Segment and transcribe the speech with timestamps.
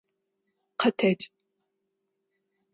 [0.79, 1.21] Къэтэдж!